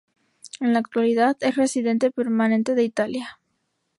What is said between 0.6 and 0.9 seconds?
la